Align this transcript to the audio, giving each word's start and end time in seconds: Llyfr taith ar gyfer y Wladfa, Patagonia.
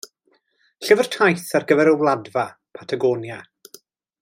Llyfr 0.85 1.09
taith 1.15 1.51
ar 1.59 1.67
gyfer 1.73 1.91
y 1.93 1.95
Wladfa, 1.99 2.47
Patagonia. 2.79 3.39